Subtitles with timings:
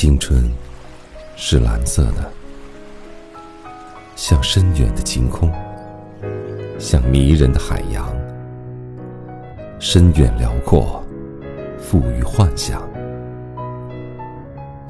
[0.00, 0.50] 青春
[1.36, 2.32] 是蓝色的，
[4.16, 5.52] 像深远的晴空，
[6.78, 8.10] 像迷人的海洋，
[9.78, 11.04] 深远辽阔，
[11.78, 12.80] 富于幻想。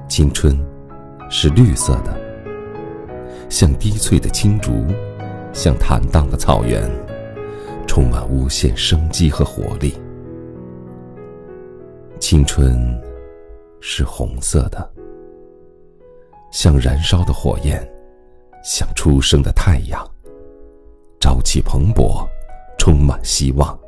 [0.08, 0.56] 青春
[1.28, 2.16] 是绿色的，
[3.48, 4.86] 像低翠的青竹，
[5.52, 6.88] 像坦荡的草原，
[7.84, 9.92] 充满无限生机和活力。
[12.20, 12.96] 青春。
[13.82, 14.90] 是红色的，
[16.50, 17.80] 像燃烧的火焰，
[18.64, 20.04] 像初升的太阳，
[21.20, 22.26] 朝气蓬勃，
[22.78, 23.78] 充满希望。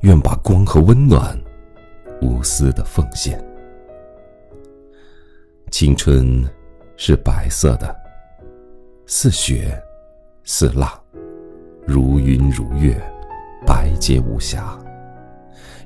[0.00, 1.38] 愿把光和温暖
[2.20, 3.42] 无私的奉献。
[5.70, 6.44] 青春
[6.96, 7.94] 是白色的，
[9.06, 9.80] 似雪，
[10.44, 10.98] 似蜡，
[11.86, 12.94] 如云如月，
[13.66, 14.78] 白洁无瑕，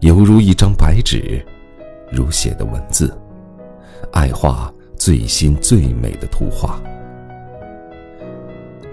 [0.00, 1.44] 犹如一张白纸。
[2.11, 3.16] 如写的文字，
[4.12, 4.72] 爱画
[5.05, 6.80] 最新最美的图画。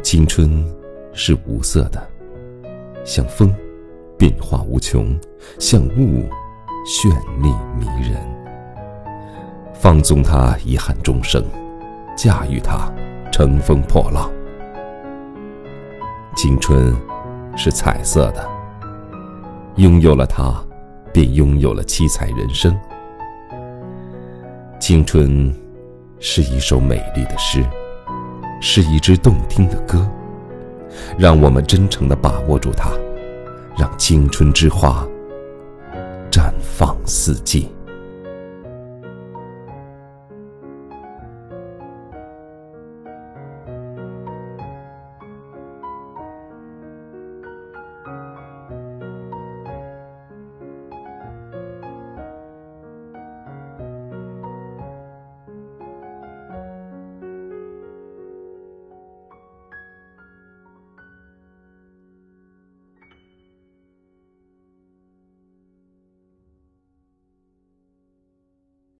[0.03, 0.61] 青春
[1.13, 2.05] 是无色的，
[3.05, 3.49] 像风，
[4.17, 5.05] 变化无穷；
[5.57, 6.27] 像雾，
[6.85, 7.07] 绚
[7.41, 7.47] 丽
[7.79, 8.17] 迷人。
[9.73, 11.41] 放纵它，遗憾终生；
[12.13, 12.91] 驾驭它，
[13.31, 14.29] 乘风破浪。
[16.35, 16.93] 青春
[17.55, 18.45] 是彩色的，
[19.77, 20.61] 拥有了它，
[21.13, 22.77] 便拥有了七彩人生。
[24.77, 25.55] 青春
[26.23, 27.65] 是一首美丽的诗，
[28.61, 30.07] 是一支动听的歌。
[31.17, 32.91] 让我们真诚的把握住它，
[33.75, 35.03] 让青春之花
[36.29, 37.71] 绽放四季。